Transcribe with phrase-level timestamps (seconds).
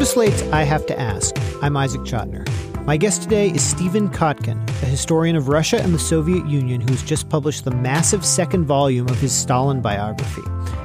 [0.00, 1.36] To Slate's I Have to Ask.
[1.60, 2.48] I'm Isaac Chotiner.
[2.86, 7.02] My guest today is Stephen Kotkin, a historian of Russia and the Soviet Union who's
[7.02, 10.40] just published the massive second volume of his Stalin biography.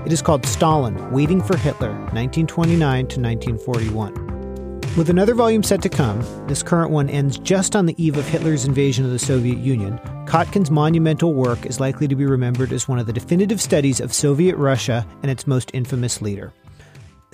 [0.06, 4.82] It is called Stalin Waiting for Hitler, 1929 to 1941.
[4.98, 8.28] With another volume set to come, this current one ends just on the eve of
[8.28, 9.98] Hitler's invasion of the Soviet Union.
[10.28, 14.14] Kotkin's monumental work is likely to be remembered as one of the definitive studies of
[14.14, 16.52] Soviet Russia and its most infamous leader.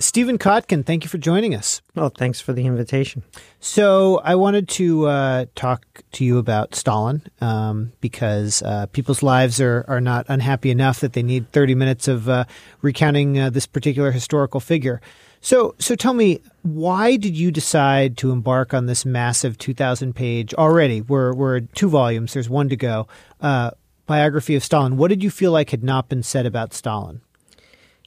[0.02, 1.80] Stephen Kotkin, thank you for joining us.
[1.94, 3.22] Well, thanks for the invitation.
[3.60, 9.60] So, I wanted to uh, talk to you about Stalin um, because uh, people's lives
[9.60, 12.44] are, are not unhappy enough that they need 30 minutes of uh,
[12.80, 15.00] recounting uh, this particular historical figure.
[15.40, 20.52] So, so tell me, why did you decide to embark on this massive 2,000 page
[20.54, 21.00] already?
[21.00, 23.06] We're, we're two volumes, there's one to go.
[23.40, 23.70] Uh,
[24.06, 24.96] biography of Stalin.
[24.96, 27.20] What did you feel like had not been said about Stalin?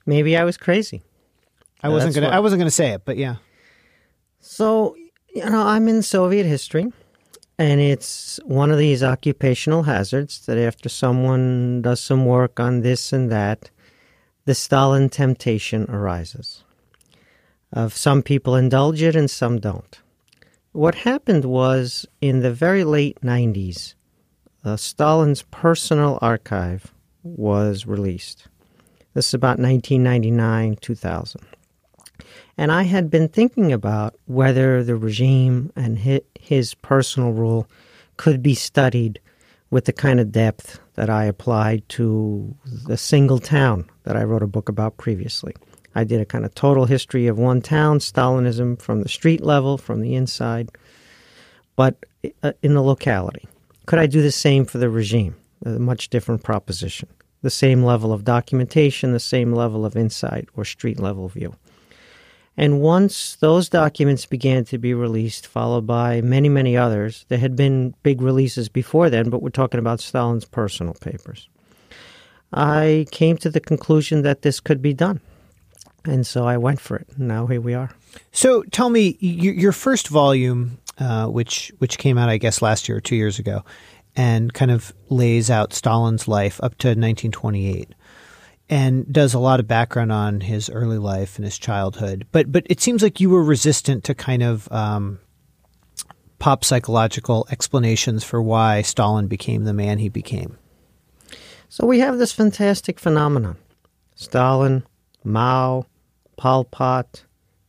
[0.06, 1.02] Maybe I was crazy.
[1.86, 2.28] I wasn't gonna.
[2.28, 3.36] what- I wasn't gonna say it, but yeah.
[4.40, 4.96] So,
[5.34, 6.88] you know, I'm in Soviet history,
[7.58, 13.12] and it's one of these occupational hazards that after someone does some work on this
[13.12, 13.70] and that,
[14.46, 16.64] the Stalin temptation arises.
[17.74, 20.00] Of some people indulge it and some don't.
[20.72, 23.96] What happened was in the very late 90s,
[24.64, 28.48] uh, Stalin's personal archive was released.
[29.14, 31.42] This is about 1999 2000.
[32.58, 35.98] And I had been thinking about whether the regime and
[36.40, 37.68] his personal rule
[38.18, 39.20] could be studied
[39.70, 42.56] with the kind of depth that I applied to
[42.88, 45.54] the single town that I wrote a book about previously.
[45.96, 49.78] I did a kind of total history of one town, Stalinism, from the street level,
[49.78, 50.70] from the inside,
[51.76, 52.06] but
[52.44, 53.48] uh, in the locality.
[53.86, 55.36] Could I do the same for the regime?
[55.66, 57.10] A much different proposition.
[57.42, 61.56] The same level of documentation, the same level of insight or street level view.
[62.58, 67.56] And once those documents began to be released, followed by many, many others, there had
[67.56, 71.50] been big releases before then, but we're talking about Stalin's personal papers.
[72.54, 75.20] I came to the conclusion that this could be done.
[76.06, 77.08] And so I went for it.
[77.18, 77.90] Now here we are.
[78.32, 83.00] So tell me, your, first volume, uh, which which came out, I guess, last year
[83.00, 83.66] or two years ago,
[84.16, 87.94] and kind of lays out Stalin's life up to 1928,
[88.70, 92.26] and does a lot of background on his early life and his childhood.
[92.32, 95.20] But but it seems like you were resistant to kind of um,
[96.40, 100.58] pop psychological explanations for why Stalin became the man he became.
[101.70, 103.58] So we have this fantastic phenomenon
[104.16, 104.84] Stalin,
[105.24, 105.86] Mao,
[106.38, 107.24] Pol Pot.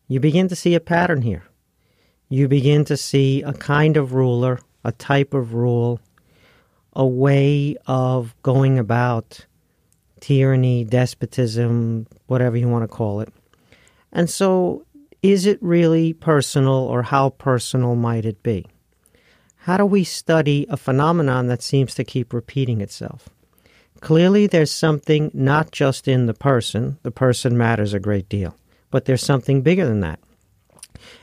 [0.09, 1.45] You begin to see a pattern here.
[2.29, 6.01] You begin to see a kind of ruler, a type of rule,
[6.93, 9.46] a way of going about
[10.27, 13.33] tyranny, despotism, whatever you want to call it.
[14.13, 14.85] And so,
[15.23, 18.67] is it really personal, or how personal might it be?
[19.59, 23.29] How do we study a phenomenon that seems to keep repeating itself?
[24.01, 28.57] Clearly, there's something not just in the person, the person matters a great deal,
[28.91, 30.19] but there's something bigger than that.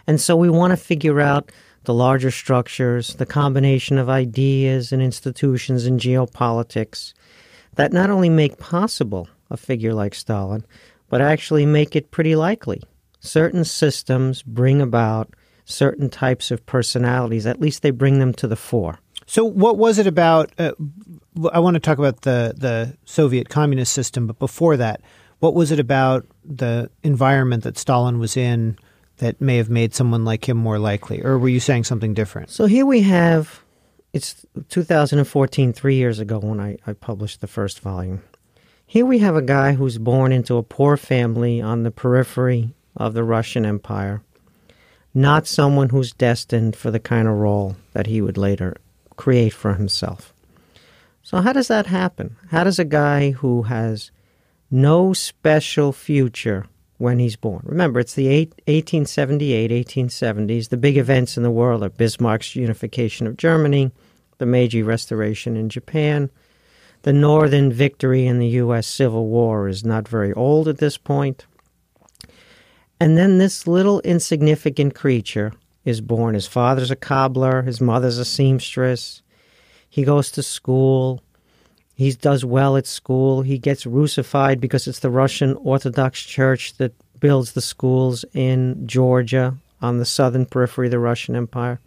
[0.08, 1.52] And so we want to figure out
[1.84, 7.12] the larger structures, the combination of ideas and institutions and geopolitics
[7.75, 10.66] that not only make possible a figure like Stalin,
[11.09, 12.81] but actually make it pretty likely.
[13.19, 15.34] Certain systems bring about
[15.66, 19.00] certain types of personalities, at least they bring them to the fore.
[19.25, 20.51] So, what was it about?
[20.57, 20.73] Uh,
[21.51, 25.01] I want to talk about the the Soviet communist system, but before that,
[25.39, 28.78] what was it about the environment that Stalin was in
[29.17, 32.50] that may have made someone like him more likely, or were you saying something different?
[32.50, 33.62] So here we have
[34.13, 38.22] it's 2014, three years ago when I, I published the first volume.
[38.85, 43.16] Here we have a guy who's born into a poor family on the periphery of
[43.16, 44.22] the Russian Empire,
[45.16, 48.78] not someone who's destined for the kind of role that he would later
[49.16, 50.31] create for himself.
[51.24, 52.35] So, how does that happen?
[52.51, 54.12] How does a guy who has
[54.69, 56.68] no special future
[56.98, 57.62] when he's born?
[57.66, 60.69] Remember, it's the eight, 1878, 1870s.
[60.69, 63.92] The big events in the world are Bismarck's unification of Germany,
[64.38, 66.30] the Meiji Restoration in Japan.
[67.04, 68.88] The Northern victory in the U.S.
[68.88, 71.45] Civil War is not very old at this point.
[73.00, 75.51] And then this little insignificant creature
[75.84, 76.36] is born.
[76.36, 79.22] His father's a cobbler, his mother's a seamstress.
[79.89, 81.22] He goes to school.
[81.95, 83.42] He does well at school.
[83.42, 89.56] He gets Russified because it's the Russian Orthodox Church that builds the schools in Georgia
[89.81, 91.80] on the southern periphery of the Russian Empire.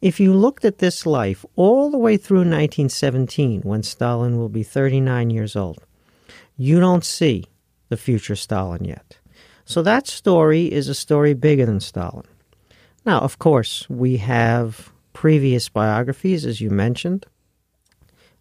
[0.00, 4.64] If you looked at this life all the way through 1917, when Stalin will be
[4.64, 5.78] 39 years old,
[6.56, 7.44] you don't see
[7.88, 9.18] the future Stalin yet.
[9.64, 12.26] So that story is a story bigger than Stalin.
[13.06, 17.26] Now, of course, we have previous biographies, as you mentioned.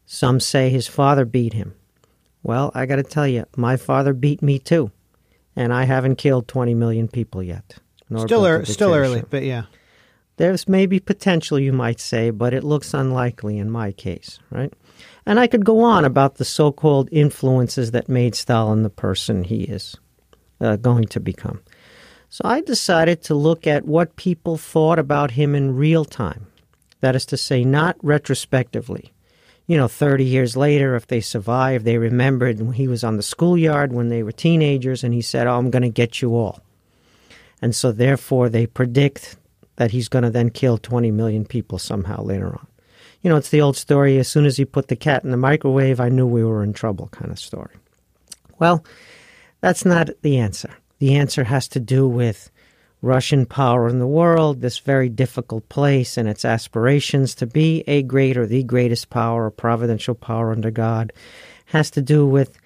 [0.05, 1.75] Some say his father beat him.
[2.43, 4.91] Well, I got to tell you, my father beat me too,
[5.55, 7.75] and I haven't killed 20 million people yet.
[8.17, 9.63] Still, er, still early, but yeah.
[10.37, 14.73] There's maybe potential, you might say, but it looks unlikely in my case, right?
[15.25, 19.43] And I could go on about the so called influences that made Stalin the person
[19.43, 19.95] he is
[20.59, 21.61] uh, going to become.
[22.29, 26.47] So I decided to look at what people thought about him in real time.
[27.01, 29.11] That is to say, not retrospectively.
[29.71, 33.93] You know, 30 years later, if they survived, they remembered he was on the schoolyard
[33.93, 36.59] when they were teenagers and he said, Oh, I'm going to get you all.
[37.61, 39.37] And so, therefore, they predict
[39.77, 42.67] that he's going to then kill 20 million people somehow later on.
[43.21, 45.37] You know, it's the old story as soon as he put the cat in the
[45.37, 47.77] microwave, I knew we were in trouble kind of story.
[48.59, 48.83] Well,
[49.61, 50.75] that's not the answer.
[50.99, 52.51] The answer has to do with
[53.01, 58.03] Russian power in the world, this very difficult place, and its aspirations to be a
[58.03, 61.11] great or the greatest power, a providential power under God,
[61.65, 62.57] has to do with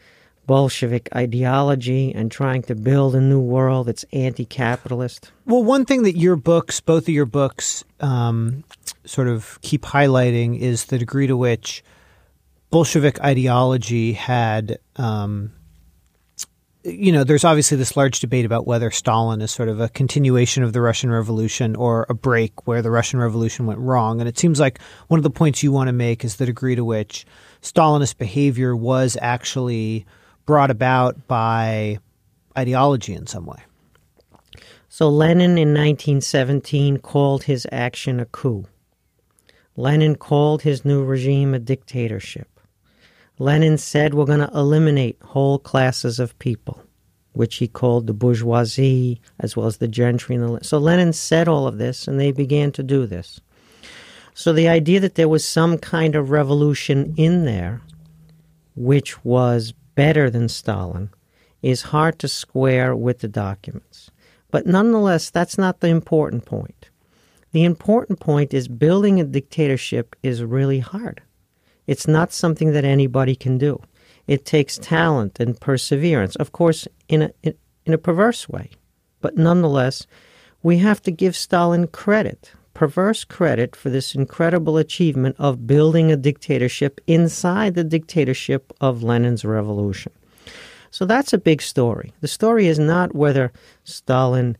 [0.45, 5.31] Bolshevik ideology and trying to build a new world that's anti capitalist.
[5.45, 8.63] Well, one thing that your books, both of your books, um,
[9.05, 11.83] sort of keep highlighting is the degree to which
[12.69, 14.79] Bolshevik ideology had.
[14.97, 15.53] Um,
[16.85, 20.61] you know, there's obviously this large debate about whether Stalin is sort of a continuation
[20.61, 24.19] of the Russian Revolution or a break where the Russian Revolution went wrong.
[24.19, 26.75] And it seems like one of the points you want to make is the degree
[26.75, 27.25] to which
[27.61, 30.05] Stalinist behavior was actually
[30.45, 31.97] brought about by
[32.55, 33.61] ideology in some way.
[34.87, 38.65] So Lenin in 1917 called his action a coup.
[39.75, 42.47] Lenin called his new regime a dictatorship.
[43.37, 46.81] Lenin said we're going to eliminate whole classes of people,
[47.33, 50.35] which he called the bourgeoisie as well as the gentry.
[50.35, 53.41] And the, so Lenin said all of this, and they began to do this.
[54.33, 57.81] So the idea that there was some kind of revolution in there,
[58.75, 61.09] which was better than Stalin
[61.61, 64.11] is hard to square with the documents.
[64.51, 66.89] But nonetheless, that's not the important point.
[67.51, 71.21] The important point is building a dictatorship is really hard.
[71.87, 73.81] It's not something that anybody can do.
[74.27, 74.95] It takes mm-hmm.
[74.95, 77.31] talent and perseverance, of course, in a,
[77.85, 78.71] in a perverse way.
[79.21, 80.07] But nonetheless,
[80.63, 86.17] we have to give Stalin credit perverse credit for this incredible achievement of building a
[86.17, 90.11] dictatorship inside the dictatorship of Lenin's revolution.
[90.91, 92.13] So that's a big story.
[92.21, 93.51] The story is not whether
[93.83, 94.55] Stalin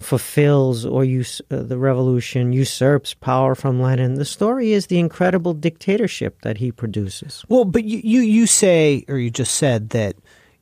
[0.00, 4.14] fulfills or us- uh, the revolution usurps power from Lenin.
[4.14, 7.44] The story is the incredible dictatorship that he produces.
[7.48, 10.16] Well, but you, you, you say, or you just said that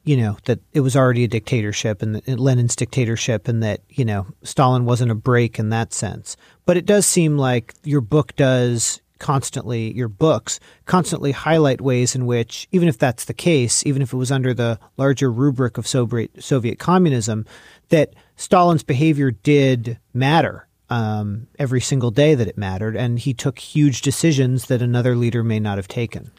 [0.04, 4.26] you know that it was already a dictatorship and, Lenin's dictatorship, and that you know
[4.42, 6.36] Stalin wasn't a break in that sense.
[6.66, 12.26] But it does seem like your book does constantly your books constantly highlight ways in
[12.26, 15.86] which even if that's the case even if it was under the larger rubric of
[15.86, 17.46] soviet, soviet communism
[17.90, 23.58] that stalin's behavior did matter um, every single day that it mattered and he took
[23.58, 26.30] huge decisions that another leader may not have taken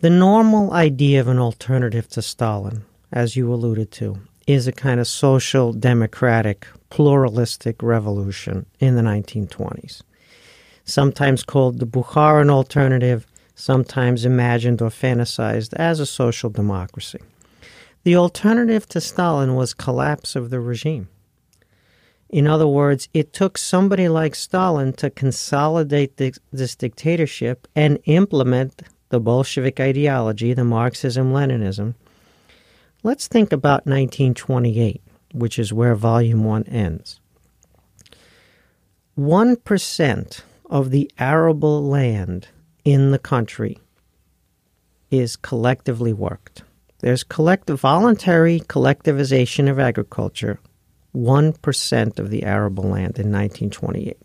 [0.00, 5.00] the normal idea of an alternative to stalin as you alluded to, is a kind
[5.00, 10.02] of social, democratic, pluralistic revolution in the 1920s.
[10.84, 17.18] Sometimes called the Bukharin alternative, sometimes imagined or fantasized as a social democracy.
[18.04, 21.08] The alternative to Stalin was collapse of the regime.
[22.30, 28.82] In other words, it took somebody like Stalin to consolidate this, this dictatorship and implement
[29.08, 31.94] the Bolshevik ideology, the Marxism Leninism,
[33.04, 35.00] Let's think about 1928,
[35.32, 37.20] which is where Volume 1 ends.
[39.16, 42.48] 1% of the arable land
[42.84, 43.78] in the country
[45.12, 46.62] is collectively worked.
[46.98, 50.58] There's collective, voluntary collectivization of agriculture,
[51.14, 54.16] 1% of the arable land in 1928.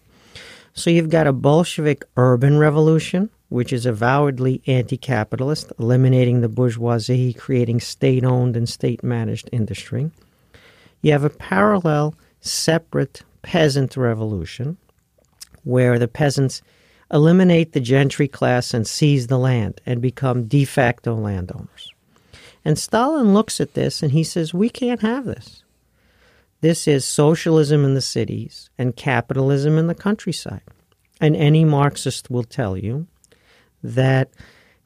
[0.73, 7.33] So you've got a Bolshevik urban revolution, which is avowedly anti capitalist, eliminating the bourgeoisie,
[7.33, 10.09] creating state owned and state managed industry.
[11.01, 14.77] You have a parallel, separate peasant revolution,
[15.63, 16.61] where the peasants
[17.11, 21.93] eliminate the gentry class and seize the land and become de facto landowners.
[22.65, 25.62] And Stalin looks at this and he says, We can't have this.
[26.63, 30.62] This is socialism in the cities and capitalism in the countryside.
[31.20, 33.05] And any Marxist will tell you
[33.84, 34.29] that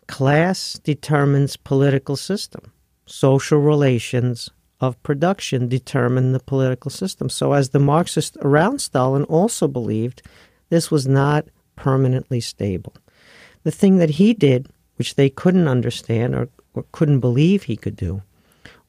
[0.08, 2.72] class determines political system.
[3.06, 4.50] Social relations
[4.82, 7.30] of production determine the political system.
[7.30, 10.24] So, as the Marxists around Stalin also believed,
[10.70, 12.96] this was not permanently stable.
[13.62, 17.96] The thing that he did, which they couldn't understand or, or couldn't believe he could
[17.96, 18.24] do,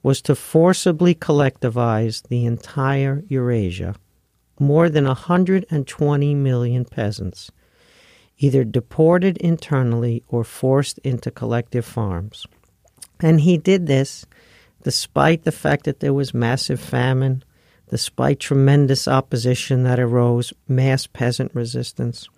[0.02, 3.94] was to forcibly collectivize the entire Eurasia,
[4.60, 7.50] more than 120 million peasants,
[8.38, 12.46] either deported internally or forced into collective farms.
[13.20, 14.26] And he did this
[14.82, 17.42] despite the fact that there was massive famine,
[17.90, 22.28] despite tremendous opposition that arose, mass peasant resistance.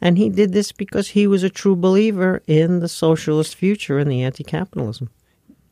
[0.00, 4.10] And he did this because he was a true believer in the socialist future and
[4.10, 5.10] the anti capitalism.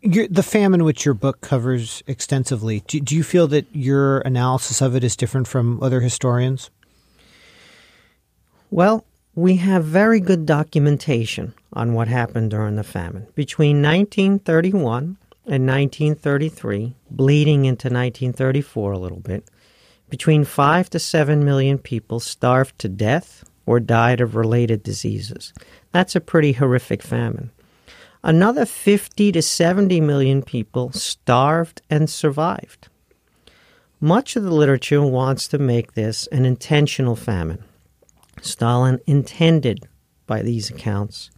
[0.08, 4.96] The famine, which your book covers extensively, do, do you feel that your analysis of
[4.96, 6.70] it is different from other historians?
[8.70, 13.26] Well, we have very good documentation on what happened during the famine.
[13.34, 19.44] Between 1931 and 1933, bleeding into 1934 a little bit,
[20.08, 25.52] between 5 to 7 million people starved to death or died of related diseases.
[25.92, 27.50] That's a pretty horrific famine.
[28.22, 32.88] Another 50 to 70 million people starved and survived.
[34.00, 37.62] Much of the literature wants to make this an intentional famine.
[38.42, 39.88] Stalin intended,
[40.26, 41.30] by these accounts,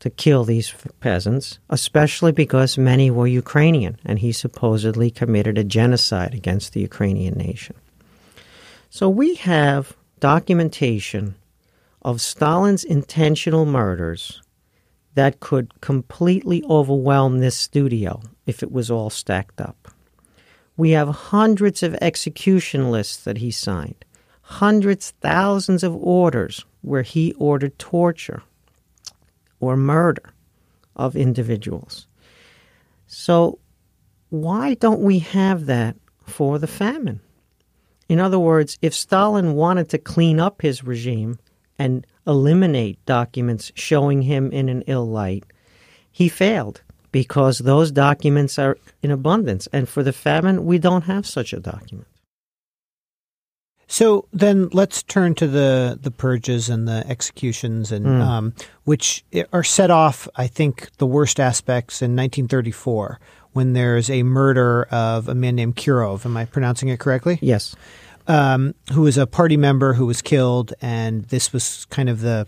[0.00, 6.34] to kill these peasants, especially because many were Ukrainian, and he supposedly committed a genocide
[6.34, 7.74] against the Ukrainian nation.
[8.90, 11.34] So we have documentation
[12.02, 14.42] of Stalin's intentional murders
[15.14, 19.88] that could completely overwhelm this studio if it was all stacked up.
[20.76, 24.04] We have hundreds of execution lists that he signed,
[24.42, 28.42] hundreds, thousands of orders where he ordered torture
[29.60, 30.34] or murder
[30.96, 32.06] of individuals.
[33.06, 33.58] So,
[34.30, 37.20] why don't we have that for the famine?
[38.08, 41.38] In other words, if Stalin wanted to clean up his regime
[41.78, 45.44] and eliminate documents showing him in an ill light,
[46.10, 49.68] he failed because those documents are in abundance.
[49.72, 52.08] And for the famine, we don't have such a document.
[53.86, 58.20] So then let's turn to the, the purges and the executions, and mm.
[58.20, 58.54] um,
[58.84, 63.20] which are set off, I think, the worst aspects in 1934
[63.52, 66.24] when there's a murder of a man named Kirov.
[66.24, 67.38] Am I pronouncing it correctly?
[67.40, 67.76] Yes.
[68.26, 72.46] Um, who was a party member who was killed, and this was kind of the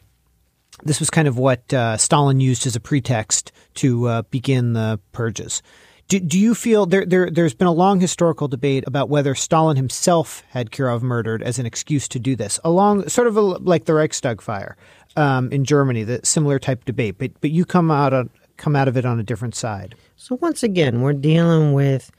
[0.83, 5.01] this was kind of what uh, Stalin used as a pretext to uh, begin the
[5.13, 5.63] purges.
[6.09, 9.77] Do, do you feel there, there there's been a long historical debate about whether Stalin
[9.77, 13.87] himself had Kirov murdered as an excuse to do this, along sort of a, like
[13.87, 14.77] the Reichstag fire
[15.17, 17.17] um, in Germany, the similar type debate.
[17.19, 19.97] But but you come out on, come out of it on a different side.
[20.15, 22.13] So once again, we're dealing with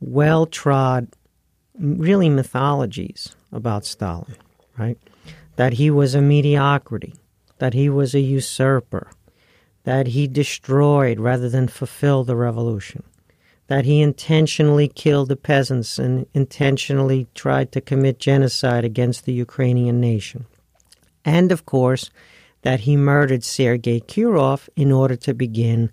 [0.00, 1.08] well trod,
[1.78, 4.36] really mythologies about Stalin,
[4.76, 4.98] right?
[5.56, 7.14] That he was a mediocrity,
[7.58, 9.10] that he was a usurper,
[9.84, 13.02] that he destroyed rather than fulfill the revolution,
[13.68, 20.00] that he intentionally killed the peasants and intentionally tried to commit genocide against the Ukrainian
[20.00, 20.46] nation.
[21.24, 22.10] And of course,
[22.62, 25.90] that he murdered Sergei Kirov in order to begin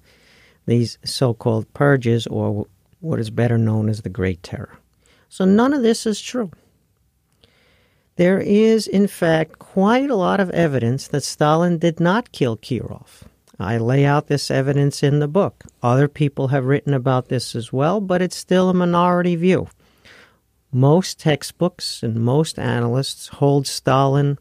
[0.65, 2.67] these so called purges, or
[2.99, 4.79] what is better known as the Great Terror.
[5.29, 6.51] So none of this is true.
[8.15, 13.24] There is, in fact, quite a lot of evidence that Stalin did not kill Kirov.
[13.60, 15.63] I lay out this evidence in the book.
[15.82, 19.67] Other people have written about this as well, but it's still a minority view.
[20.72, 24.38] Most textbooks and most analysts hold Stalin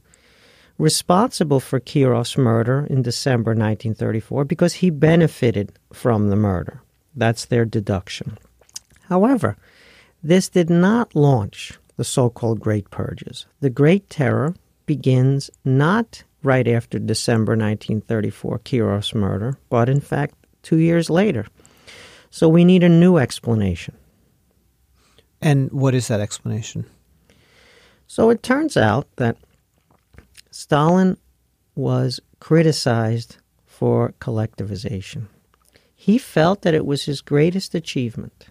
[0.79, 6.83] responsible for Kirov's murder in December 1934 because he benefited from the murder.
[7.15, 8.39] That's their deduction.
[9.09, 9.57] However,
[10.25, 13.45] this did not launch the so called Great Purges.
[13.61, 14.55] The Great Terror
[14.87, 21.47] begins not right after December 1934, Kirov's murder, but in fact two years later.
[22.31, 23.95] So we need a new explanation.
[25.41, 26.87] And what is that explanation?
[28.07, 29.37] So it turns out that
[30.51, 31.19] Stalin
[31.75, 35.27] was criticized for collectivization.
[35.95, 38.47] He felt that it was his greatest achievement.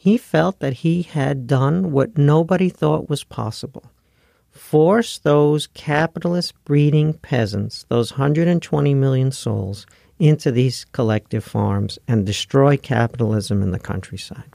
[0.00, 3.90] He felt that he had done what nobody thought was possible
[4.52, 9.86] force those capitalist breeding peasants, those 120 million souls,
[10.18, 14.50] into these collective farms and destroy capitalism in the countryside.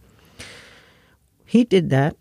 [1.45, 2.17] He did that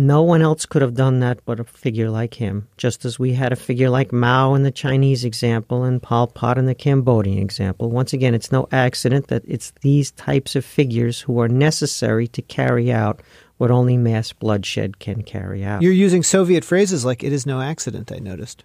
[0.00, 3.32] No one else could have done that but a figure like him, just as we
[3.32, 7.38] had a figure like Mao in the Chinese example and Pol Pot in the Cambodian
[7.38, 7.90] example.
[7.90, 12.40] Once again, it's no accident that it's these types of figures who are necessary to
[12.42, 13.20] carry out
[13.56, 15.82] what only mass bloodshed can carry out.
[15.82, 18.62] You're using Soviet phrases like "it is no accident." I noticed.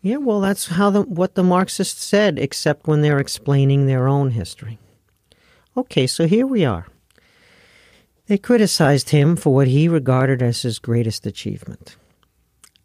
[0.00, 4.30] Yeah, well, that's how the, what the Marxists said, except when they're explaining their own
[4.30, 4.78] history.
[5.76, 6.86] Okay, so here we are.
[8.32, 11.96] They criticized him for what he regarded as his greatest achievement.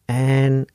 [0.05, 0.69] And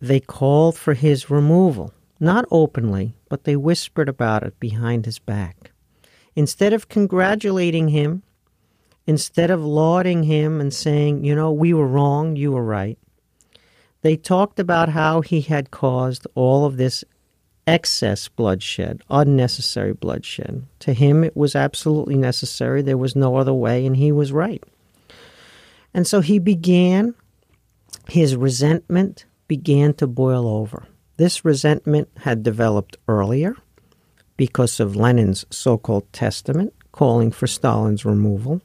[0.00, 5.72] they called for his removal, not openly, but they whispered about it behind his back.
[6.36, 8.22] Instead of congratulating him,
[9.04, 13.00] instead of lauding him and saying, you know, we were wrong, you were right,
[14.02, 17.04] they talked about how he had caused all of this
[17.68, 20.64] excess bloodshed, unnecessary bloodshed.
[20.80, 22.80] To him, it was absolutely necessary.
[22.80, 24.64] There was no other way, and he was right.
[25.92, 27.14] And so he began,
[28.08, 30.86] his resentment began to boil over.
[31.18, 33.54] This resentment had developed earlier
[34.38, 38.62] because of Lenin's so called testament calling for Stalin's removal.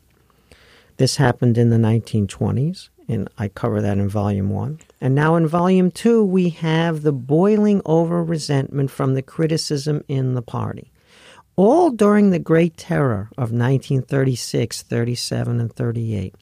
[0.95, 4.79] This happened in the 1920s and I cover that in volume one.
[5.01, 10.33] And now in volume two, we have the boiling over resentment from the criticism in
[10.33, 10.91] the party.
[11.55, 16.35] All during the Great Terror of 1936, 37, and 38,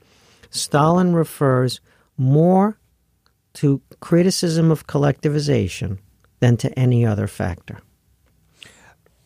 [0.49, 1.81] Stalin refers
[2.17, 2.77] more
[3.53, 5.97] to criticism of collectivization
[6.39, 7.79] than to any other factor.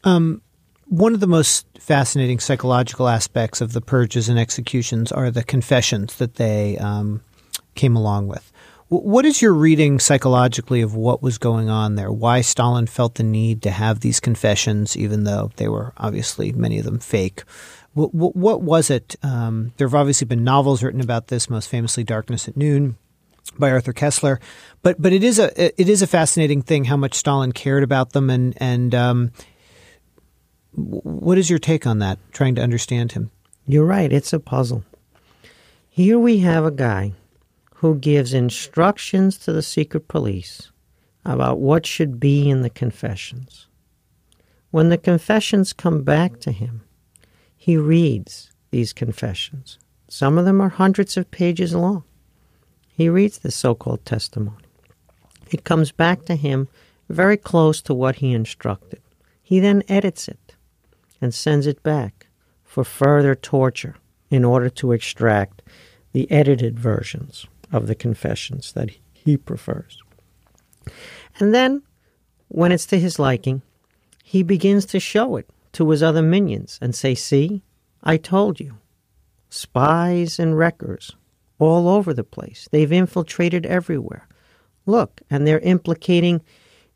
[0.03, 0.41] Um,
[0.87, 6.15] one of the most fascinating psychological aspects of the purges and executions are the confessions
[6.17, 7.21] that they um,
[7.75, 8.51] came along with.
[8.87, 12.11] What is your reading psychologically of what was going on there?
[12.11, 16.77] Why Stalin felt the need to have these confessions, even though they were obviously many
[16.77, 17.43] of them fake?
[17.93, 19.15] What, what, what was it?
[19.23, 22.95] Um, there have obviously been novels written about this, most famously "Darkness at Noon"
[23.57, 24.39] by Arthur Koestler.
[24.83, 28.11] But but it is a it is a fascinating thing how much Stalin cared about
[28.11, 29.31] them, and and um,
[30.75, 32.19] what is your take on that?
[32.31, 33.31] Trying to understand him.
[33.67, 34.11] You're right.
[34.11, 34.83] It's a puzzle.
[35.89, 37.13] Here we have a guy
[37.75, 40.71] who gives instructions to the secret police
[41.23, 43.67] about what should be in the confessions.
[44.71, 46.81] When the confessions come back to him,
[47.55, 49.79] he reads these confessions.
[50.09, 52.03] Some of them are hundreds of pages long.
[52.87, 54.65] He reads the so called testimony.
[55.51, 56.67] It comes back to him
[57.09, 59.01] very close to what he instructed.
[59.41, 60.54] He then edits it
[61.21, 62.27] and sends it back
[62.63, 63.95] for further torture
[64.29, 65.61] in order to extract
[66.13, 70.01] the edited versions of the confessions that he prefers.
[71.39, 71.83] And then,
[72.47, 73.61] when it's to his liking,
[74.23, 77.63] he begins to show it to his other minions and say, See,
[78.03, 78.77] I told you.
[79.49, 81.15] Spies and wreckers
[81.59, 82.67] all over the place.
[82.71, 84.27] They've infiltrated everywhere.
[84.85, 86.41] Look, and they're implicating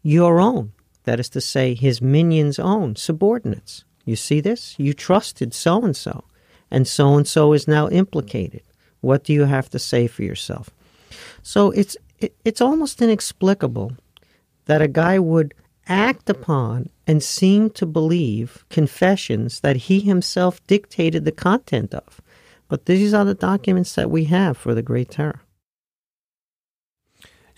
[0.01, 3.83] your own, that is to say, his minions' own subordinates.
[4.09, 4.73] You see this?
[4.79, 6.23] You trusted so and so,
[6.71, 8.63] and so and so is now implicated.
[9.01, 10.71] What do you have to say for yourself?
[11.43, 13.91] So it's it, it's almost inexplicable
[14.65, 15.53] that a guy would
[15.87, 22.19] act upon and seem to believe confessions that he himself dictated the content of.
[22.67, 25.41] But these are the documents that we have for the Great Terror.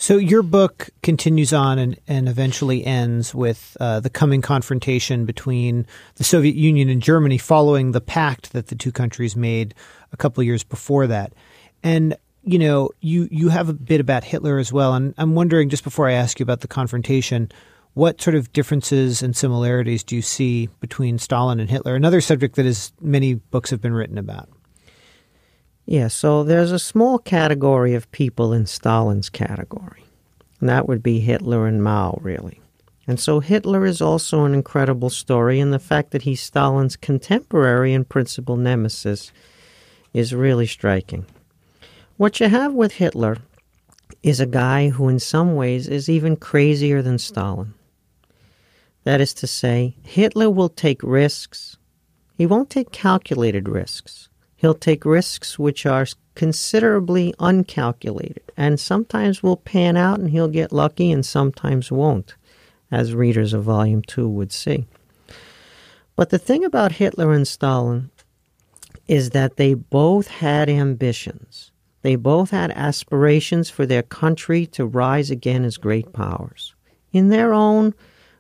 [0.02, 5.86] So your book continues on and, and eventually ends with uh, the coming confrontation between
[6.16, 9.76] the Soviet Union and Germany following the pact that the two countries made
[10.12, 11.34] a couple years before that.
[11.84, 15.70] And you know, you you have a bit about Hitler as well, and I'm wondering
[15.70, 17.52] just before I ask you about the confrontation,
[17.94, 21.94] what sort of differences and similarities do you see between Stalin and Hitler?
[21.94, 24.50] Another subject that is many books have been written about.
[25.86, 30.04] Yeah, so there's a small category of people in Stalin's category,
[30.60, 32.62] and that would be Hitler and Mao, really.
[33.08, 37.94] And so Hitler is also an incredible story, and the fact that he's Stalin's contemporary
[37.94, 39.32] and principal nemesis
[40.14, 41.26] is really striking.
[42.18, 43.38] What you have with Hitler
[44.22, 47.74] is a guy who, in some ways, is even crazier than Stalin.
[49.04, 51.78] That is to say, Hitler will take risks.
[52.38, 54.30] He won't take calculated risks.
[54.62, 60.72] He'll take risks which are considerably uncalculated and sometimes will pan out and he'll get
[60.72, 62.36] lucky and sometimes won't,
[62.92, 64.86] as readers of Volume 2 would see.
[66.16, 68.12] But the thing about Hitler and Stalin
[69.08, 71.72] is that they both had ambitions.
[72.04, 76.76] They both had aspirations for their country to rise again as great powers
[77.12, 77.96] in their own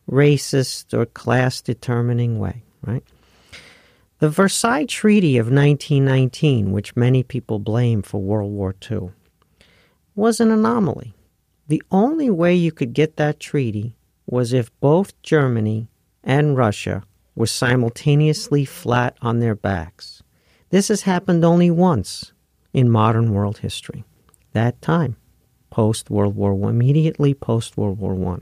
[0.07, 3.03] racist or class determining way, right?
[4.21, 9.09] The Versailles Treaty of 1919, which many people blame for World War II,
[10.13, 11.15] was an anomaly.
[11.67, 13.95] The only way you could get that treaty
[14.27, 15.87] was if both Germany
[16.23, 17.01] and Russia
[17.33, 20.21] were simultaneously flat on their backs.
[20.69, 22.31] This has happened only once
[22.73, 24.03] in modern world history.
[24.53, 25.15] That time,
[25.71, 28.41] post World War I, immediately post World War I.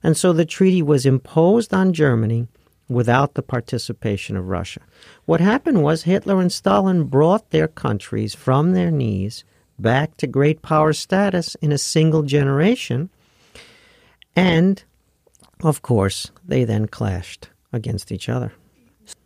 [0.00, 2.46] And so the treaty was imposed on Germany
[2.88, 4.80] without the participation of Russia.
[5.26, 9.44] What happened was Hitler and Stalin brought their countries from their knees
[9.78, 13.10] back to great power status in a single generation.
[14.34, 14.82] And,
[15.60, 18.52] of course, they then clashed against each other.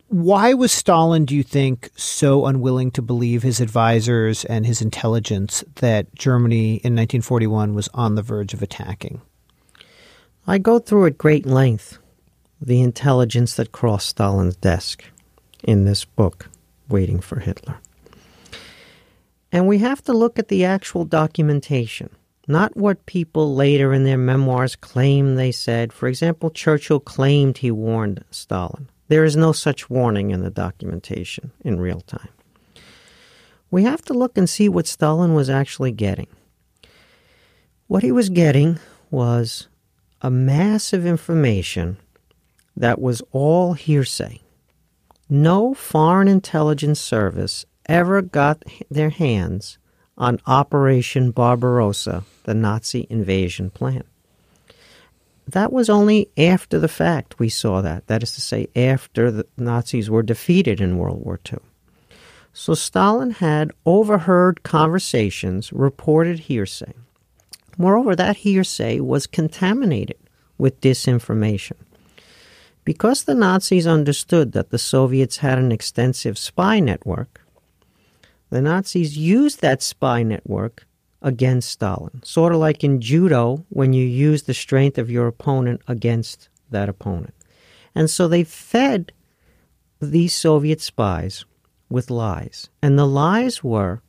[0.09, 5.63] Why was Stalin, do you think, so unwilling to believe his advisors and his intelligence
[5.75, 9.21] that Germany in 1941 was on the verge of attacking?
[10.45, 11.97] I go through at great length
[12.65, 15.03] the intelligence that crossed Stalin's desk
[15.63, 16.49] in this book,
[16.89, 17.77] Waiting for Hitler.
[19.51, 22.09] And we have to look at the actual documentation,
[22.47, 25.91] not what people later in their memoirs claim they said.
[25.91, 28.89] For example, Churchill claimed he warned Stalin.
[29.09, 32.29] There is no such warning in the documentation in real time.
[33.69, 36.27] We have to look and see what Stalin was actually getting.
[37.87, 38.79] What he was getting
[39.11, 39.67] was
[40.21, 41.97] a mass of information
[42.75, 44.41] that was all hearsay.
[45.29, 49.77] No foreign intelligence service ever got their hands
[50.17, 54.03] on Operation Barbarossa, the Nazi invasion plan.
[55.47, 58.07] That was only after the fact we saw that.
[58.07, 61.59] That is to say, after the Nazis were defeated in World War II.
[62.53, 66.93] So Stalin had overheard conversations, reported hearsay.
[67.77, 70.17] Moreover, that hearsay was contaminated
[70.57, 71.77] with disinformation.
[72.83, 77.41] Because the Nazis understood that the Soviets had an extensive spy network,
[78.49, 80.85] the Nazis used that spy network
[81.21, 82.21] against Stalin.
[82.23, 86.89] Sort of like in judo, when you use the strength of your opponent against that
[86.89, 87.33] opponent.
[87.95, 89.13] And so they fed
[90.01, 91.45] these Soviet spies
[91.89, 92.69] with lies.
[92.81, 94.01] And the lies were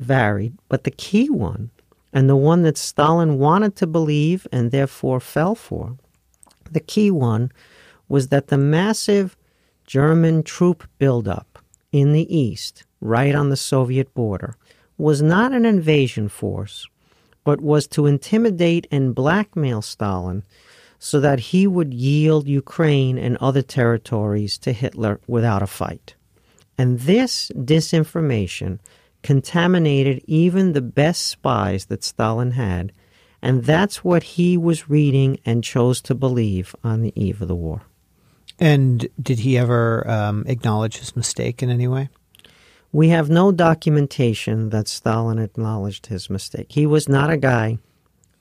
[0.00, 1.70] varied, but the key one,
[2.12, 5.96] and the one that Stalin wanted to believe and therefore fell for,
[6.70, 7.52] the key one
[8.12, 9.38] was that the massive
[9.86, 11.58] German troop buildup
[11.92, 14.54] in the east, right on the Soviet border,
[14.98, 16.86] was not an invasion force,
[17.42, 20.44] but was to intimidate and blackmail Stalin
[20.98, 26.14] so that he would yield Ukraine and other territories to Hitler without a fight.
[26.76, 28.78] And this disinformation
[29.22, 32.92] contaminated even the best spies that Stalin had,
[33.40, 37.56] and that's what he was reading and chose to believe on the eve of the
[37.56, 37.80] war.
[38.58, 42.08] And did he ever um, acknowledge his mistake in any way?
[42.92, 46.66] We have no documentation that Stalin acknowledged his mistake.
[46.68, 47.78] He was not a guy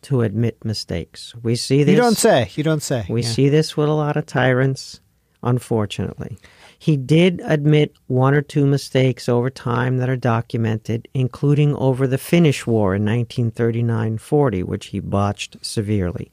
[0.04, 1.34] to admit mistakes.
[1.42, 1.96] We see this.
[1.96, 2.50] You don't say.
[2.56, 3.06] You don't say.
[3.10, 3.30] We yeah.
[3.30, 5.00] see this with a lot of tyrants,
[5.42, 6.38] unfortunately.
[6.78, 12.18] He did admit one or two mistakes over time that are documented, including over the
[12.18, 16.32] Finnish War in 1939 40, which he botched severely.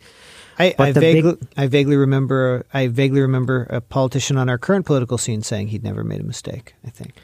[0.59, 2.67] I, I vaguely, big, I vaguely remember.
[2.75, 6.25] I vaguely remember a politician on our current political scene saying he'd never made a
[6.25, 6.75] mistake.
[6.85, 7.15] I think.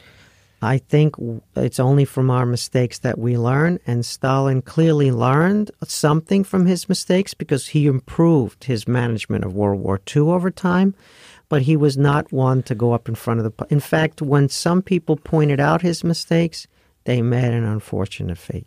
[0.63, 1.17] I think
[1.57, 6.89] it's only from our mistakes that we learn, and Stalin clearly learned something from his
[6.89, 10.95] mistakes because he improved his management of World War II over time.
[11.51, 13.67] But he was not one to go up in front of the.
[13.69, 16.67] In fact, when some people pointed out his mistakes,
[17.05, 18.67] they met an unfortunate fate.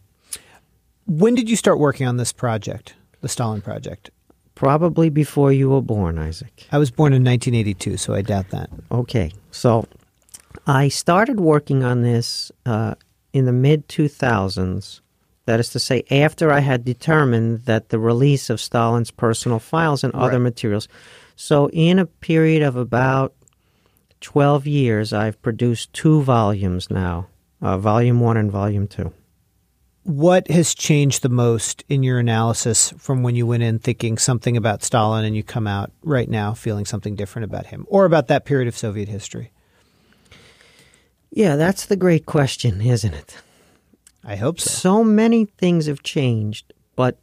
[1.08, 4.12] When did you start working on this project, the Stalin Project?
[4.58, 6.66] Probably before you were born, Isaac.
[6.72, 8.72] I was born in 1982, so I doubt that.
[8.92, 9.88] Okay, so
[10.66, 12.96] I started working on this uh,
[13.34, 15.02] in the mid 2000s.
[15.46, 20.04] That is to say, after I had determined that the release of Stalin's personal files
[20.04, 20.42] and other right.
[20.42, 20.88] materials.
[21.36, 23.36] So, in a period of about
[24.22, 27.28] 12 years, I've produced two volumes now
[27.62, 29.14] uh, Volume 1 and Volume 2
[30.08, 34.56] what has changed the most in your analysis from when you went in thinking something
[34.56, 38.28] about Stalin and you come out right now feeling something different about him or about
[38.28, 39.52] that period of Soviet history?
[41.30, 43.38] Yeah, that's the great question, isn't it?
[44.24, 44.70] I hope so.
[44.70, 47.20] So many things have changed, but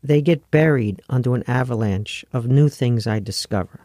[0.00, 3.80] they get buried under an avalanche of new things I discover.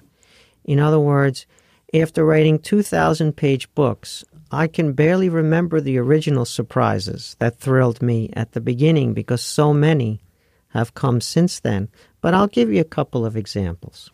[0.63, 1.47] In other words,
[1.95, 8.29] after writing 2,000 page books, I can barely remember the original surprises that thrilled me
[8.33, 10.21] at the beginning because so many
[10.69, 11.89] have come since then,
[12.21, 14.11] but I'll give you a couple of examples.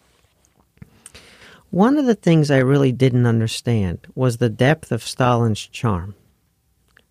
[1.69, 6.15] One of the things I really didn't understand was the depth of Stalin's charm.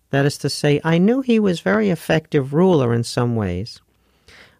[0.09, 3.81] That is to say, I knew he was very effective ruler in some ways,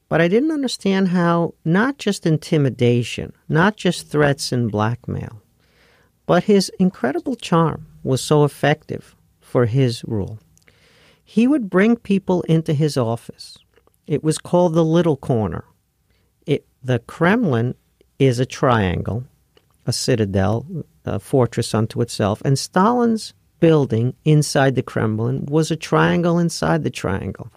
[0.08, 5.42] but I didn't understand how not just intimidation, not just threats and blackmail,
[6.26, 10.40] but his incredible charm was so effective for his rule.
[11.24, 13.58] He would bring people into his office.
[14.08, 15.66] It was called the Little Corner.
[16.46, 17.76] It, the Kremlin
[18.20, 19.26] is a triangle,
[19.86, 20.66] a citadel,
[21.06, 26.90] a fortress unto itself, and Stalin's building inside the Kremlin was a triangle inside the
[26.90, 27.50] triangle.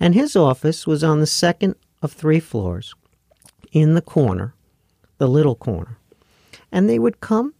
[0.00, 2.94] And his office was on the second of three floors
[3.72, 4.54] in the corner,
[5.18, 5.98] the little corner.
[6.72, 7.54] And they would come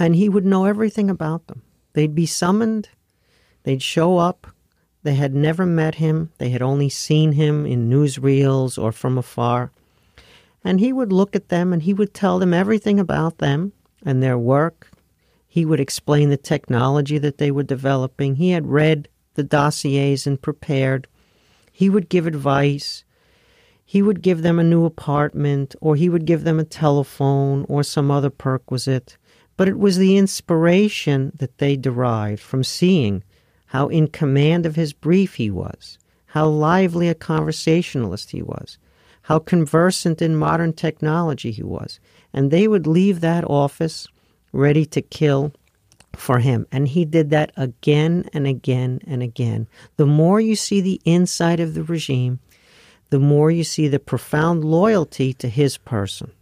[0.00, 1.62] and he would know everything about them.
[1.92, 2.88] They'd be summoned,
[3.62, 4.46] they'd show up.
[5.02, 9.70] They had never met him, they had only seen him in newsreels or from afar.
[10.64, 13.72] And he would look at them and he would tell them everything about them
[14.04, 14.90] and their work.
[15.46, 18.36] He would explain the technology that they were developing.
[18.36, 21.08] He had read the dossiers and prepared.
[21.72, 23.04] He would give advice.
[23.84, 27.82] He would give them a new apartment, or he would give them a telephone or
[27.82, 29.16] some other perquisite.
[29.60, 33.22] But it was the inspiration that they derived from seeing
[33.66, 38.78] how in command of his brief he was, how lively a conversationalist he was,
[39.20, 42.00] how conversant in modern technology he was.
[42.32, 44.08] And they would leave that office
[44.50, 45.52] ready to kill
[46.16, 46.66] for him.
[46.72, 49.68] And he did that again and again and again.
[49.98, 52.40] The more you see the inside of the regime,
[53.10, 56.32] the more you see the profound loyalty to his person.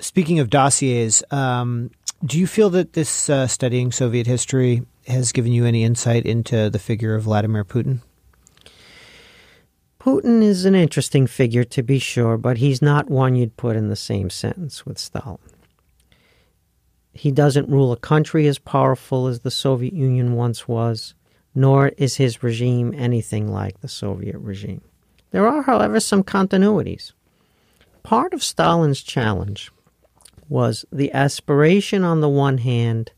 [0.00, 1.90] Speaking of dossiers, um,
[2.24, 6.68] do you feel that this uh, studying Soviet history has given you any insight into
[6.70, 8.00] the figure of Vladimir Putin?
[10.00, 13.88] Putin is an interesting figure, to be sure, but he's not one you'd put in
[13.88, 15.38] the same sentence with Stalin.
[17.12, 21.14] He doesn't rule a country as powerful as the Soviet Union once was,
[21.54, 24.82] nor is his regime anything like the Soviet regime.
[25.30, 27.12] There are, however, some continuities.
[28.02, 29.70] Part of Stalin's challenge
[30.48, 33.12] was the aspiration, on the one hand,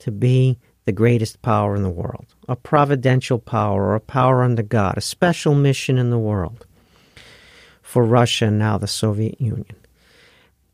[0.00, 4.62] to be the greatest power in the world, a providential power or a power under
[4.62, 6.66] God, a special mission in the world
[7.82, 9.76] for Russia and now the Soviet Union.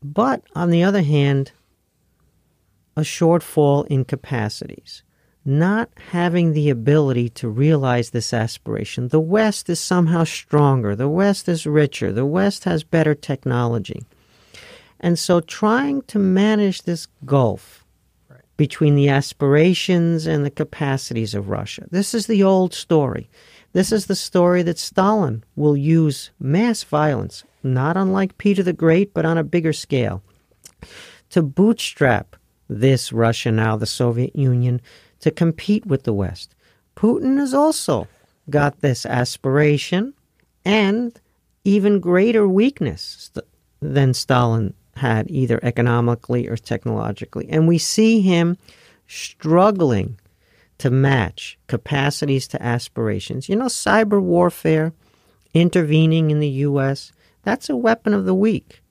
[0.03, 1.51] But on the other hand,
[2.95, 5.03] a shortfall in capacities,
[5.45, 9.09] not having the ability to realize this aspiration.
[9.09, 14.03] The West is somehow stronger, the West is richer, the West has better technology.
[14.99, 17.85] And so trying to manage this gulf
[18.57, 21.85] between the aspirations and the capacities of Russia.
[21.91, 23.29] This is the old story.
[23.73, 29.13] This is the story that Stalin will use mass violence, not unlike Peter the Great,
[29.13, 30.23] but on a bigger scale,
[31.29, 32.35] to bootstrap
[32.67, 34.81] this Russia, now the Soviet Union,
[35.19, 36.55] to compete with the West.
[36.95, 38.07] Putin has also
[38.49, 40.13] got this aspiration
[40.65, 41.19] and
[41.63, 43.29] even greater weakness
[43.81, 47.47] than Stalin had, either economically or technologically.
[47.49, 48.57] And we see him
[49.07, 50.19] struggling
[50.79, 53.49] to match capacities to aspirations.
[53.49, 54.93] You know, cyber warfare,
[55.53, 57.11] intervening in the U.S.,
[57.43, 58.81] that's a weapon of the weak.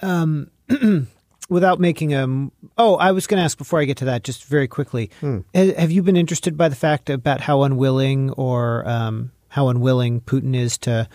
[0.00, 0.50] Um,
[1.48, 2.50] without making a.
[2.78, 5.10] Oh, I was going to ask before I get to that, just very quickly.
[5.20, 5.40] Hmm.
[5.54, 10.54] Have you been interested by the fact about how unwilling or um, how unwilling Putin
[10.54, 11.08] is to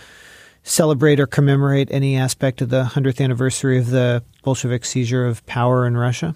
[0.66, 5.86] celebrate or commemorate any aspect of the 100th anniversary of the Bolshevik seizure of power
[5.86, 6.36] in Russia?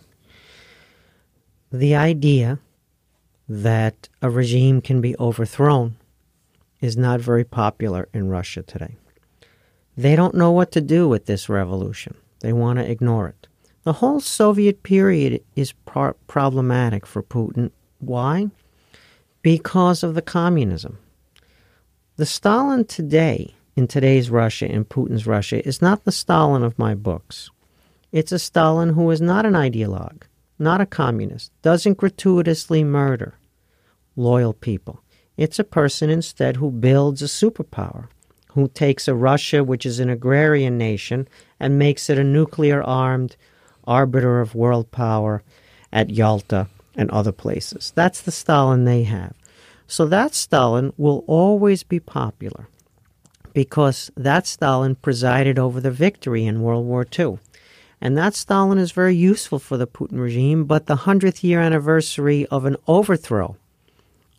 [1.72, 2.60] The idea
[3.50, 5.98] that a regime can be overthrown
[6.80, 8.96] is not very popular in Russia today.
[9.98, 12.16] They don't know what to do with this revolution.
[12.40, 13.48] They want to ignore it.
[13.84, 17.72] The whole Soviet period is par- problematic for Putin.
[17.98, 18.50] Why?
[19.42, 21.00] Because of the communism.
[22.18, 26.94] The Stalin today in today's Russia, in Putin's Russia, is not the Stalin of my
[26.94, 27.50] books.
[28.12, 30.24] It's a Stalin who is not an ideologue,
[30.60, 33.36] not a communist, doesn't gratuitously murder
[34.18, 35.02] loyal people.
[35.38, 38.10] It's a person instead who builds a superpower,
[38.52, 41.26] who takes a Russia, which is an agrarian nation,
[41.58, 43.38] and makes it a nuclear armed
[43.86, 45.42] arbiter of world power
[45.94, 47.94] at Yalta and other places.
[47.96, 49.36] That's the Stalin they have.
[49.88, 52.68] So that Stalin will always be popular
[53.54, 57.40] because that Stalin presided over the victory in World War II.
[58.02, 62.46] And that Stalin is very useful for the Putin regime, but the 100th year anniversary
[62.48, 63.58] of an overthrow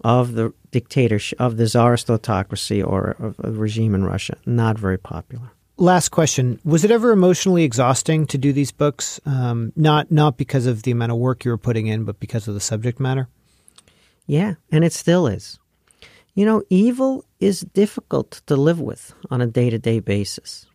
[0.02, 4.98] of the dictatorship, of the czarist autocracy or of a regime in Russia, not very
[4.98, 5.50] popular.
[5.76, 9.20] last question: Was it ever emotionally exhausting to do these books?
[9.26, 12.48] Um, not not because of the amount of work you were putting in, but because
[12.48, 13.28] of the subject matter.
[14.26, 15.58] Yeah, and it still is.
[16.34, 20.66] You know, evil is difficult to live with on a day to day basis.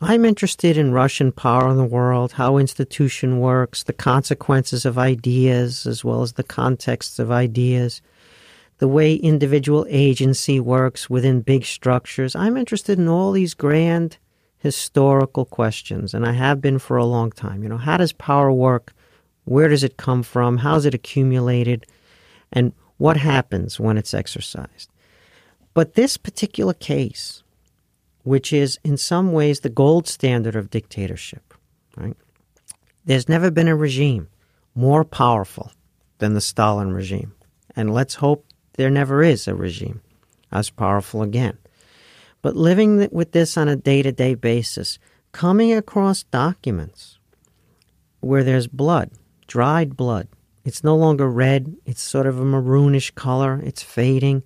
[0.00, 5.86] I'm interested in Russian power in the world, how institution works, the consequences of ideas,
[5.86, 8.00] as well as the contexts of ideas,
[8.78, 12.34] the way individual agency works within big structures.
[12.34, 14.16] I'm interested in all these grand
[14.56, 17.62] historical questions, and I have been for a long time.
[17.62, 18.94] You know, how does power work?
[19.44, 20.56] Where does it come from?
[20.58, 21.84] How is it accumulated?
[22.52, 24.90] And what happens when it's exercised?
[25.74, 27.42] But this particular case,
[28.22, 31.54] which is in some ways the gold standard of dictatorship.
[31.96, 32.16] Right?
[33.04, 34.28] There's never been a regime
[34.74, 35.72] more powerful
[36.18, 37.34] than the Stalin regime.
[37.74, 40.00] And let's hope there never is a regime
[40.52, 41.58] as powerful again.
[42.42, 44.98] But living with this on a day to day basis,
[45.32, 47.18] coming across documents
[48.20, 49.10] where there's blood,
[49.46, 50.28] dried blood,
[50.64, 54.42] it's no longer red, it's sort of a maroonish color, it's fading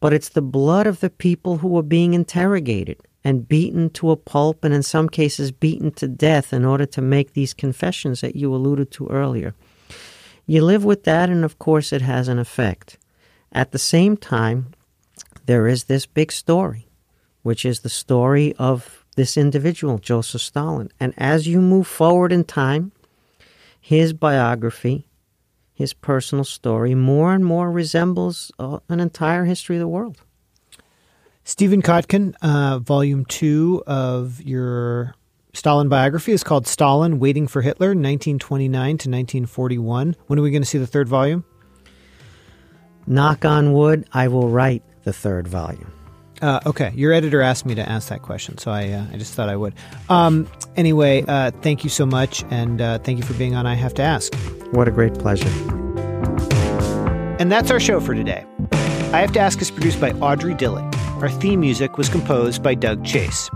[0.00, 4.16] but it's the blood of the people who are being interrogated and beaten to a
[4.16, 8.36] pulp and in some cases beaten to death in order to make these confessions that
[8.36, 9.54] you alluded to earlier.
[10.46, 12.98] You live with that, and of course, it has an effect.
[13.50, 14.74] At the same time,
[15.46, 16.86] there is this big story,
[17.42, 20.90] which is the story of this individual, Joseph Stalin.
[21.00, 22.92] And as you move forward in time,
[23.80, 25.06] his biography
[25.76, 30.16] his personal story more and more resembles uh, an entire history of the world.
[31.44, 35.14] Stephen Kotkin, uh, volume two of your
[35.52, 40.16] Stalin biography is called Stalin Waiting for Hitler, 1929 to 1941.
[40.26, 41.44] When are we going to see the third volume?
[43.06, 45.92] Knock on wood, I will write the third volume.
[46.42, 49.34] Uh, okay, your editor asked me to ask that question, so I, uh, I just
[49.34, 49.74] thought I would.
[50.08, 50.46] Um,
[50.76, 53.94] anyway, uh, thank you so much, and uh, thank you for being on I Have
[53.94, 54.34] to Ask.
[54.72, 55.48] What a great pleasure.
[57.38, 58.44] And that's our show for today.
[58.72, 60.92] I Have to Ask is produced by Audrey Dilling.
[61.22, 63.48] Our theme music was composed by Doug Chase.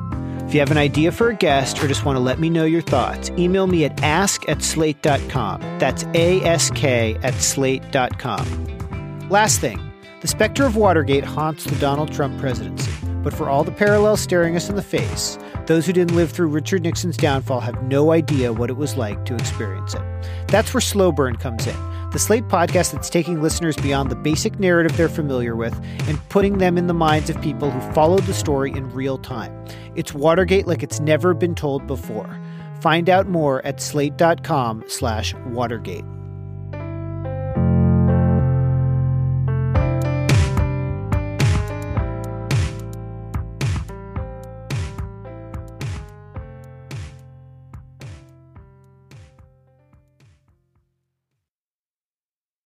[0.47, 2.65] If you have an idea for a guest or just want to let me know
[2.65, 5.61] your thoughts, email me at ask at slate.com.
[5.79, 9.29] That's A S K at slate.com.
[9.29, 9.90] Last thing.
[10.21, 14.55] The specter of Watergate haunts the Donald Trump presidency, but for all the parallels staring
[14.55, 18.53] us in the face, those who didn't live through Richard Nixon's downfall have no idea
[18.53, 20.03] what it was like to experience it.
[20.49, 21.77] That's where Slow Burn comes in.
[22.11, 25.75] The Slate podcast that's taking listeners beyond the basic narrative they're familiar with
[26.07, 29.65] and putting them in the minds of people who followed the story in real time.
[29.95, 32.39] It's Watergate like it's never been told before.
[32.83, 36.05] Find out more at slate.com slash Watergate.